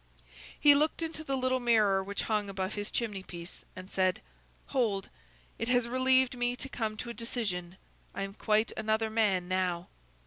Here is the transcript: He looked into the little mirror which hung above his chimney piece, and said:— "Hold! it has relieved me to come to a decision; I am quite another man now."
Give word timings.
He 0.59 0.73
looked 0.73 1.03
into 1.03 1.23
the 1.23 1.37
little 1.37 1.59
mirror 1.59 2.03
which 2.03 2.23
hung 2.23 2.49
above 2.49 2.73
his 2.73 2.89
chimney 2.89 3.21
piece, 3.21 3.65
and 3.75 3.91
said:— 3.91 4.19
"Hold! 4.69 5.09
it 5.59 5.67
has 5.67 5.87
relieved 5.87 6.35
me 6.35 6.55
to 6.55 6.67
come 6.69 6.97
to 6.97 7.11
a 7.11 7.13
decision; 7.13 7.77
I 8.15 8.23
am 8.23 8.33
quite 8.33 8.71
another 8.75 9.11
man 9.11 9.47
now." 9.47 9.89